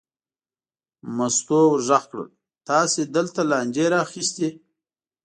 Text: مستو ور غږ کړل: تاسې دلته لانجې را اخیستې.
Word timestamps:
مستو 1.15 1.59
ور 1.69 1.81
غږ 1.87 2.03
کړل: 2.11 2.29
تاسې 2.69 3.01
دلته 3.15 3.41
لانجې 3.49 3.85
را 3.91 3.97
اخیستې. 4.05 4.49